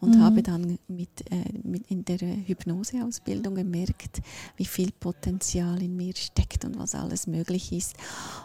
Und 0.00 0.16
Mhm. 0.16 0.20
habe 0.22 0.42
dann 0.42 0.78
mit, 0.88 1.10
äh, 1.30 1.44
mit 1.62 1.90
in 1.90 2.04
der 2.06 2.18
Hypnoseausbildung 2.18 3.54
gemerkt, 3.54 4.22
wie 4.56 4.64
viel 4.64 4.92
Potenzial 4.92 5.82
in 5.82 5.94
mir 5.96 6.14
steckt 6.16 6.64
und 6.64 6.78
was 6.78 6.94
alles 6.94 7.26
möglich 7.26 7.70
ist. 7.72 7.94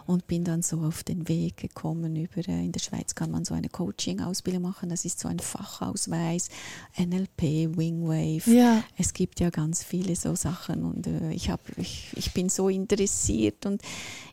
Und 0.06 0.26
bin 0.26 0.44
dann 0.44 0.60
so 0.62 0.80
auf 0.80 1.02
den 1.02 1.28
Weg 1.28 1.56
gekommen. 1.56 2.14
Über, 2.16 2.46
äh, 2.46 2.64
in 2.64 2.72
der 2.72 2.80
Schweiz 2.80 3.14
kann 3.14 3.30
man 3.30 3.44
so 3.46 3.54
eine 3.54 3.68
Coaching-Ausbildung 3.70 4.62
machen. 4.62 4.90
Das 4.90 5.06
ist 5.06 5.18
so 5.20 5.28
ein 5.28 5.38
Fachausweis, 5.38 6.48
NLP, 6.98 7.74
Wingwave. 7.76 8.50
Ja. 8.50 8.82
Es 8.98 9.14
gibt 9.14 9.40
ja 9.40 9.48
ganz 9.50 9.82
viele 9.82 10.14
so 10.14 10.34
Sachen 10.34 10.84
und 10.84 11.06
äh, 11.06 11.32
ich, 11.32 11.48
hab, 11.48 11.60
ich, 11.78 12.12
ich 12.16 12.34
bin 12.34 12.50
so 12.50 12.68
interessiert 12.68 13.64
und 13.64 13.80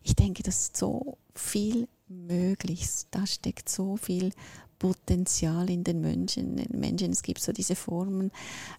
ich 0.04 0.16
denke, 0.16 0.44
das 0.44 0.60
ist 0.60 0.78
so 0.78 1.18
viel 1.34 1.88
möglich. 2.08 2.88
Da 3.12 3.26
steckt 3.26 3.70
so 3.70 3.98
viel 3.98 4.32
Potenzial 4.80 5.70
in 5.70 5.84
den 5.84 6.02
Menschen. 6.02 6.58
In 6.58 6.80
Menschen. 6.80 7.12
Es 7.12 7.24
gibt 7.24 7.42
so 7.42 7.52
diese 7.52 7.76
Formen, 7.76 8.32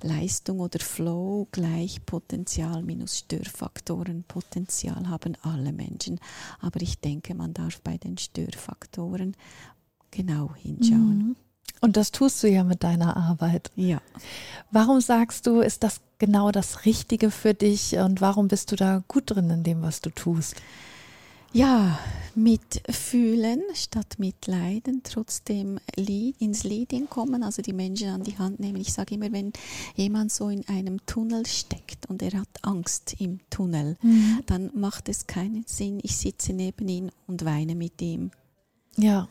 Leistung 0.03 0.61
oder 0.61 0.79
Flow 0.79 1.49
gleich 1.51 2.05
Potenzial 2.05 2.83
minus 2.83 3.19
Störfaktoren. 3.19 4.25
Potenzial 4.25 5.09
haben 5.09 5.37
alle 5.43 5.73
Menschen, 5.73 6.21
aber 6.61 6.81
ich 6.83 7.01
denke, 7.01 7.35
man 7.35 7.55
darf 7.55 7.81
bei 7.81 7.97
den 7.97 8.19
Störfaktoren 8.19 9.37
genau 10.11 10.55
hinschauen. 10.55 11.19
Mhm. 11.19 11.37
Und 11.81 11.97
das 11.97 12.11
tust 12.11 12.43
du 12.43 12.49
ja 12.49 12.65
mit 12.65 12.83
deiner 12.83 13.17
Arbeit. 13.17 13.71
Ja. 13.77 14.01
Warum 14.71 15.01
sagst 15.01 15.47
du, 15.47 15.61
ist 15.61 15.83
das 15.83 16.01
genau 16.19 16.51
das 16.51 16.87
Richtige 16.87 17.31
für 17.31 17.53
dich 17.53 17.97
und 17.97 18.21
warum 18.21 18.49
bist 18.49 18.73
du 18.73 18.77
da 18.77 19.03
gut 19.09 19.25
drin 19.27 19.51
in 19.51 19.63
dem, 19.63 19.83
was 19.83 20.01
du 20.01 20.11
tust? 20.11 20.57
Ja, 21.53 21.99
mitfühlen 22.35 23.63
statt 23.75 24.19
mitleiden, 24.19 25.01
trotzdem 25.05 25.79
ins 25.97 26.65
Leading 26.65 27.09
kommen, 27.09 27.43
also 27.43 27.63
die 27.63 27.73
Menschen 27.73 28.09
an 28.11 28.25
die 28.25 28.37
Hand 28.37 28.61
nehmen. 28.61 28.79
Ich 28.81 28.93
sage 28.93 29.15
immer, 29.15 29.33
wenn 29.33 29.53
jemand 29.95 30.31
so 30.33 30.51
in 30.51 30.67
einem 30.69 31.05
Tunnel 31.07 31.47
steckt 31.47 32.07
und 32.11 32.21
er 32.23 32.41
hat 32.41 32.49
Angst 32.63 33.17
im 33.21 33.41
Tunnel, 33.49 33.97
dann 34.47 34.71
macht 34.75 35.09
es 35.09 35.27
keinen 35.27 35.65
Sinn, 35.67 35.99
ich 36.03 36.17
sitze 36.17 36.53
neben 36.53 36.87
ihm 36.89 37.11
und 37.27 37.45
weine 37.47 37.75
mit 37.75 38.03
ihm 38.03 38.31
Ja, 38.99 39.29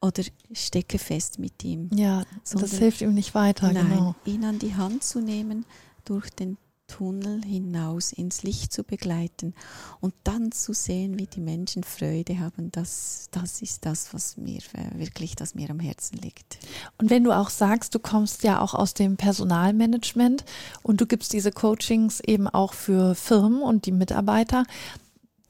oder 0.00 0.22
stecke 0.52 0.98
fest 0.98 1.38
mit 1.38 1.62
ihm. 1.62 1.90
ja, 1.94 2.24
das 2.52 2.78
hilft 2.78 3.02
ihm 3.02 3.12
nicht 3.12 3.34
weiter, 3.34 3.70
Nein, 3.70 3.88
genau. 3.90 4.14
ihn 4.24 4.44
an 4.44 4.58
die 4.58 4.74
Hand 4.74 5.04
zu 5.04 5.20
nehmen, 5.20 5.66
durch 6.06 6.30
den 6.30 6.56
Tunnel 6.86 7.42
hinaus 7.42 8.12
ins 8.12 8.42
Licht 8.42 8.72
zu 8.72 8.84
begleiten 8.84 9.54
und 10.00 10.14
dann 10.24 10.52
zu 10.52 10.72
sehen, 10.72 11.18
wie 11.18 11.26
die 11.26 11.40
Menschen 11.40 11.82
Freude 11.82 12.38
haben, 12.38 12.70
das, 12.70 13.28
das 13.30 13.62
ist 13.62 13.86
das, 13.86 14.12
was 14.12 14.36
mir 14.36 14.58
äh, 14.74 14.98
wirklich, 14.98 15.34
das 15.36 15.54
mir 15.54 15.70
am 15.70 15.80
Herzen 15.80 16.18
liegt. 16.18 16.58
Und 16.98 17.10
wenn 17.10 17.24
du 17.24 17.32
auch 17.32 17.50
sagst, 17.50 17.94
du 17.94 17.98
kommst 17.98 18.42
ja 18.44 18.60
auch 18.60 18.74
aus 18.74 18.94
dem 18.94 19.16
Personalmanagement 19.16 20.44
und 20.82 21.00
du 21.00 21.06
gibst 21.06 21.32
diese 21.32 21.52
Coachings 21.52 22.20
eben 22.20 22.48
auch 22.48 22.74
für 22.74 23.14
Firmen 23.14 23.62
und 23.62 23.86
die 23.86 23.92
Mitarbeiter, 23.92 24.64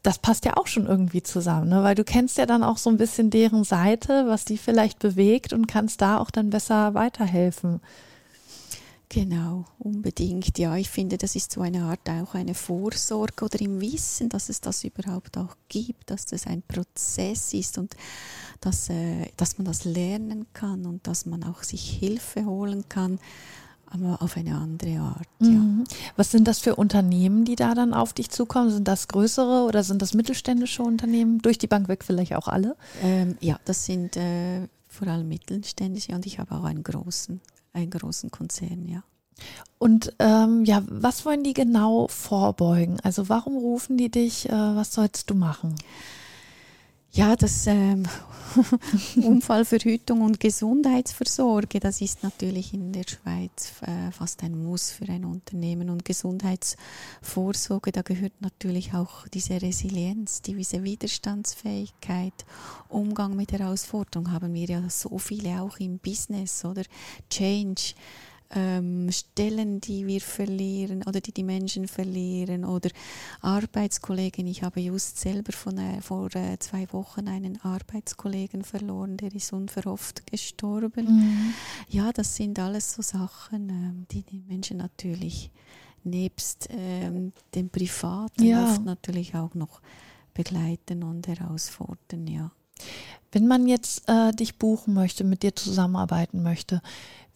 das 0.05 0.19
passt 0.19 0.45
ja 0.45 0.57
auch 0.57 0.67
schon 0.67 0.87
irgendwie 0.87 1.23
zusammen, 1.23 1.71
ne? 1.71 1.83
weil 1.83 1.95
du 1.95 2.05
kennst 2.05 2.37
ja 2.37 2.45
dann 2.45 2.63
auch 2.63 2.77
so 2.77 2.91
ein 2.91 2.99
bisschen 2.99 3.31
deren 3.31 3.65
Seite, 3.65 4.27
was 4.27 4.45
die 4.45 4.59
vielleicht 4.59 4.99
bewegt 4.99 5.55
und 5.55 5.67
kannst 5.67 6.03
da 6.03 6.19
auch 6.19 6.31
dann 6.31 6.51
besser 6.51 6.93
weiterhelfen. 6.93 7.81
Genau, 9.15 9.65
unbedingt. 9.79 10.59
Ja, 10.59 10.75
ich 10.77 10.91
finde, 10.91 11.17
das 11.17 11.37
ist 11.37 11.53
so 11.53 11.61
eine 11.61 11.85
Art 11.85 12.11
auch 12.11 12.35
eine 12.35 12.53
Vorsorge 12.53 13.45
oder 13.45 13.61
im 13.61 13.81
Wissen, 13.81 14.29
dass 14.29 14.49
es 14.49 14.61
das 14.61 14.83
überhaupt 14.83 15.39
auch 15.39 15.55
gibt, 15.69 16.11
dass 16.11 16.27
das 16.27 16.49
ein 16.49 16.63
Prozess 16.63 17.55
ist 17.55 17.79
und 17.79 17.95
dass, 18.61 18.89
äh, 18.91 19.29
dass 19.37 19.57
man 19.57 19.67
das 19.67 19.85
lernen 19.85 20.47
kann 20.53 20.85
und 20.85 21.07
dass 21.07 21.27
man 21.27 21.45
auch 21.45 21.63
sich 21.63 21.89
Hilfe 21.89 22.45
holen 22.45 22.89
kann, 22.89 23.21
aber 23.87 24.21
auf 24.21 24.37
eine 24.37 24.57
andere 24.57 24.99
Art. 24.99 25.29
Ja. 25.41 25.49
Mhm. 25.49 25.85
Was 26.17 26.33
sind 26.33 26.49
das 26.49 26.59
für 26.59 26.75
Unternehmen, 26.75 27.45
die 27.45 27.55
da 27.55 27.75
dann 27.75 27.95
auf 27.95 28.15
dich 28.15 28.31
zukommen? 28.31 28.71
Sind 28.71 28.89
das 28.89 29.07
größere 29.07 29.65
oder 29.69 29.85
sind 29.85 30.03
das 30.03 30.15
mittelständische 30.15 30.83
Unternehmen? 30.83 31.39
Durch 31.41 31.59
die 31.59 31.69
Bank 31.69 31.87
weg 31.87 32.03
vielleicht 32.03 32.35
auch 32.35 32.49
alle? 32.49 32.75
Ähm, 33.01 33.37
ja, 33.41 33.61
das 33.65 33.85
sind 33.85 34.17
äh, 34.17 34.67
vor 34.89 35.07
allem 35.07 35.29
mittelständische 35.29 36.13
und 36.17 36.27
ich 36.27 36.41
habe 36.41 36.53
auch 36.57 36.65
einen 36.65 36.83
großen, 36.83 37.41
einen 37.75 37.91
großen 37.91 38.31
Konzern, 38.31 38.87
ja. 38.89 39.03
Und 39.79 40.15
ähm, 40.21 40.65
ja, 40.65 40.83
was 40.87 41.27
wollen 41.27 41.43
die 41.43 41.55
genau 41.55 42.07
vorbeugen? 42.09 43.01
Also 43.01 43.29
warum 43.29 43.57
rufen 43.57 43.97
die 43.97 44.11
dich? 44.11 44.49
Äh, 44.49 44.53
was 44.53 44.95
sollst 44.95 45.29
du 45.29 45.35
machen? 45.35 45.75
Ja, 47.17 47.37
das 47.37 47.69
ähm, 47.69 48.03
Unfallverhütung 49.23 50.21
und 50.21 50.41
Gesundheitsversorge, 50.41 51.79
das 51.79 52.01
ist 52.01 52.25
natürlich 52.25 52.75
in 52.75 52.93
der 52.93 53.05
Schweiz 53.07 53.73
äh, 53.83 54.11
fast 54.11 54.43
ein 54.43 54.61
Muss 54.61 54.91
für 54.91 55.09
ein 55.09 55.25
Unternehmen. 55.25 55.91
Und 55.91 56.05
Gesundheitsvorsorge, 56.05 57.93
da 57.93 58.03
gehört 58.03 58.33
natürlich 58.41 58.95
auch 58.95 59.29
diese 59.29 59.63
Resilienz, 59.63 60.43
diese 60.43 60.83
Widerstandsfähigkeit, 60.83 62.35
Umgang 62.89 63.37
mit 63.37 63.53
Herausforderungen 63.53 64.33
haben 64.33 64.53
wir 64.53 64.67
ja 64.67 64.91
so 64.91 65.17
viele 65.19 65.63
auch 65.63 65.79
im 65.79 66.01
Business 66.01 66.65
oder 66.65 66.83
Change. 67.31 67.95
Ähm, 68.51 69.11
Stellen, 69.11 69.81
die 69.81 70.07
wir 70.07 70.21
verlieren 70.21 71.03
oder 71.05 71.21
die 71.21 71.33
die 71.33 71.43
Menschen 71.43 71.89
verlieren 71.89 72.65
oder 72.65 72.91
Arbeitskollegen. 73.41 74.47
Ich 74.47 74.63
habe 74.63 74.81
just 74.81 75.19
selber 75.19 75.53
von, 75.53 75.77
äh, 75.79 76.01
vor 76.01 76.35
äh, 76.37 76.59
zwei 76.59 76.87
Wochen 76.93 77.27
einen 77.27 77.61
Arbeitskollegen 77.63 78.63
verloren, 78.63 79.17
der 79.17 79.35
ist 79.35 79.53
unverhofft 79.53 80.27
gestorben. 80.27 81.55
Ja, 81.89 82.13
das 82.13 82.37
sind 82.37 82.59
alles 82.59 82.95
so 82.95 83.03
Sachen, 83.03 83.69
ähm, 83.71 84.07
die 84.11 84.23
die 84.23 84.43
Menschen 84.47 84.77
natürlich 84.77 85.51
nebst 86.05 86.69
ähm, 86.71 87.33
dem 87.55 87.71
Privaten 87.71 88.45
Ja. 88.45 88.65
oft 88.65 88.85
natürlich 88.85 89.35
auch 89.35 89.55
noch 89.55 89.81
begleiten 90.35 91.03
und 91.03 91.27
herausfordern. 91.27 92.27
Ja. 92.27 92.51
Wenn 93.33 93.47
man 93.47 93.67
jetzt 93.67 94.09
äh, 94.09 94.33
dich 94.33 94.59
buchen 94.59 94.95
möchte, 94.95 95.25
mit 95.25 95.43
dir 95.43 95.57
zusammenarbeiten 95.57 96.43
möchte, 96.43 96.83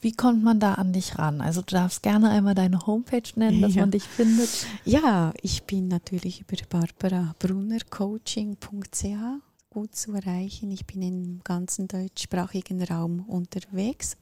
wie 0.01 0.13
kommt 0.13 0.43
man 0.45 0.61
da 0.61 0.75
an 0.75 0.93
dich 0.93 1.19
ran? 1.19 1.41
Also 1.41 1.61
du 1.63 1.75
darfst 1.75 2.03
gerne 2.03 2.29
einmal 2.31 2.55
deine 2.55 2.87
Homepage 2.87 3.23
nennen, 3.37 3.61
dass 3.63 3.75
Ja. 3.75 3.81
man 3.83 3.91
dich 3.91 4.05
findet. 4.05 4.49
Ja, 4.85 5.33
ich 5.43 5.65
bin 5.65 5.89
natürlich 5.89 6.43
über 6.43 6.57
barbarabrunnercoaching.ch 6.69 9.43
gut 9.71 9.95
zu 9.95 10.13
erreichen. 10.13 10.71
Ich 10.71 10.87
bin 10.87 11.03
im 11.03 11.41
ganzen 11.45 11.89
deutschsprachigen 11.89 12.83
Raum 12.83 13.21
unterwegs. 13.29 14.17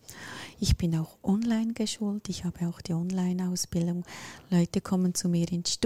Ich 0.58 0.76
bin 0.76 0.96
auch 0.96 1.18
online 1.22 1.72
geschult. 1.72 2.28
Ich 2.28 2.44
habe 2.44 2.66
auch 2.68 2.80
die 2.80 2.94
Online-Ausbildung. 2.94 4.04
Leute 4.50 4.80
kommen 4.80 5.14
zu 5.14 5.28
mir 5.28 5.50
ins 5.52 5.78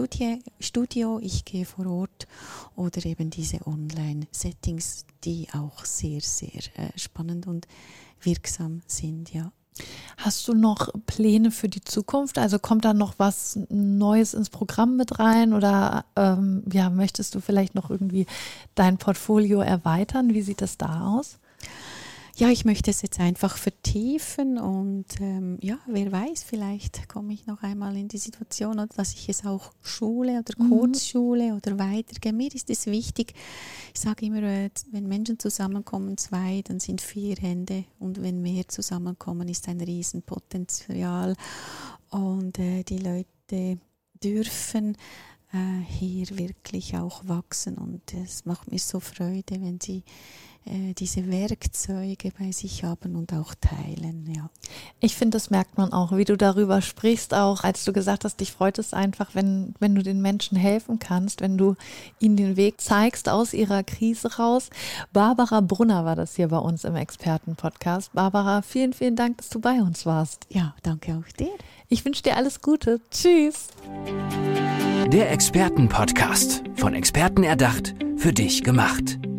Studio. 0.60 1.18
Ich 1.20 1.44
gehe 1.44 1.66
vor 1.66 1.86
Ort 1.86 2.26
oder 2.74 3.04
eben 3.04 3.28
diese 3.30 3.64
Online-Settings, 3.66 5.04
die 5.24 5.46
auch 5.52 5.84
sehr, 5.84 6.22
sehr 6.22 6.62
äh, 6.76 6.88
spannend 6.96 7.46
und 7.46 7.68
wirksam 8.22 8.80
sind. 8.86 9.32
Ja. 9.34 9.52
Hast 10.18 10.46
du 10.46 10.54
noch 10.54 10.90
Pläne 11.06 11.50
für 11.50 11.68
die 11.68 11.82
Zukunft? 11.82 12.38
Also 12.38 12.58
kommt 12.58 12.84
da 12.84 12.92
noch 12.92 13.14
was 13.16 13.58
Neues 13.70 14.34
ins 14.34 14.50
Programm 14.50 14.96
mit 14.96 15.18
rein 15.18 15.54
oder 15.54 16.04
ähm, 16.14 16.62
ja, 16.70 16.90
möchtest 16.90 17.34
du 17.34 17.40
vielleicht 17.40 17.74
noch 17.74 17.90
irgendwie 17.90 18.26
dein 18.74 18.98
Portfolio 18.98 19.60
erweitern? 19.60 20.34
Wie 20.34 20.42
sieht 20.42 20.60
das 20.60 20.76
da 20.76 21.16
aus? 21.16 21.39
Ja, 22.36 22.48
ich 22.48 22.64
möchte 22.64 22.90
es 22.90 23.02
jetzt 23.02 23.20
einfach 23.20 23.56
vertiefen 23.56 24.58
und 24.58 25.06
ähm, 25.20 25.58
ja, 25.60 25.78
wer 25.86 26.10
weiß, 26.10 26.44
vielleicht 26.44 27.08
komme 27.08 27.32
ich 27.32 27.46
noch 27.46 27.62
einmal 27.62 27.96
in 27.96 28.08
die 28.08 28.18
Situation, 28.18 28.78
oder 28.78 28.86
dass 28.86 29.12
ich 29.14 29.28
es 29.28 29.44
auch 29.44 29.72
schule 29.82 30.40
oder 30.40 30.62
mhm. 30.62 30.70
Kurzschule 30.70 31.50
mhm. 31.50 31.56
oder 31.56 31.78
weitergehe. 31.78 32.32
Mir 32.32 32.54
ist 32.54 32.70
es 32.70 32.86
wichtig, 32.86 33.34
ich 33.94 34.00
sage 34.00 34.26
immer, 34.26 34.42
äh, 34.42 34.70
wenn 34.90 35.08
Menschen 35.08 35.38
zusammenkommen, 35.38 36.16
zwei, 36.16 36.62
dann 36.64 36.80
sind 36.80 37.00
vier 37.00 37.36
Hände 37.36 37.84
und 37.98 38.22
wenn 38.22 38.40
mehr 38.42 38.68
zusammenkommen, 38.68 39.48
ist 39.48 39.68
ein 39.68 39.80
Riesenpotenzial 39.80 41.34
und 42.10 42.58
äh, 42.58 42.82
die 42.84 42.98
Leute 42.98 43.78
dürfen 44.22 44.96
äh, 45.52 45.82
hier 45.86 46.28
wirklich 46.38 46.96
auch 46.96 47.26
wachsen 47.26 47.76
und 47.76 48.14
es 48.14 48.44
macht 48.44 48.70
mir 48.70 48.78
so 48.78 49.00
Freude, 49.00 49.60
wenn 49.60 49.80
sie 49.80 50.04
äh, 50.66 50.92
diese 50.94 51.30
Werkzeuge 51.30 52.32
bei 52.38 52.52
sich 52.52 52.84
haben 52.84 53.16
und 53.16 53.32
auch 53.32 53.54
teilen. 53.60 54.30
Ja. 54.34 54.50
Ich 55.00 55.16
finde, 55.16 55.36
das 55.36 55.50
merkt 55.50 55.78
man 55.78 55.92
auch, 55.92 56.16
wie 56.16 56.24
du 56.24 56.36
darüber 56.36 56.82
sprichst, 56.82 57.34
auch 57.34 57.64
als 57.64 57.84
du 57.84 57.92
gesagt 57.92 58.24
hast, 58.24 58.40
dich 58.40 58.52
freut 58.52 58.78
es 58.78 58.92
einfach, 58.92 59.34
wenn, 59.34 59.74
wenn 59.78 59.94
du 59.94 60.02
den 60.02 60.20
Menschen 60.20 60.56
helfen 60.56 60.98
kannst, 60.98 61.40
wenn 61.40 61.56
du 61.56 61.76
ihnen 62.18 62.36
den 62.36 62.56
Weg 62.56 62.80
zeigst 62.80 63.28
aus 63.28 63.54
ihrer 63.54 63.82
Krise 63.82 64.36
raus. 64.36 64.70
Barbara 65.12 65.60
Brunner 65.60 66.04
war 66.04 66.16
das 66.16 66.36
hier 66.36 66.48
bei 66.48 66.58
uns 66.58 66.84
im 66.84 66.94
Expertenpodcast. 66.94 68.12
Barbara, 68.12 68.62
vielen, 68.62 68.92
vielen 68.92 69.16
Dank, 69.16 69.38
dass 69.38 69.48
du 69.48 69.60
bei 69.60 69.80
uns 69.80 70.04
warst. 70.04 70.46
Ja, 70.50 70.74
danke 70.82 71.16
auch 71.16 71.32
dir. 71.32 71.50
Ich 71.88 72.04
wünsche 72.04 72.22
dir 72.22 72.36
alles 72.36 72.60
Gute. 72.60 73.00
Tschüss. 73.10 73.68
Der 75.08 75.32
Expertenpodcast, 75.32 76.62
von 76.76 76.94
Experten 76.94 77.42
erdacht, 77.42 77.94
für 78.16 78.32
dich 78.32 78.62
gemacht. 78.62 79.18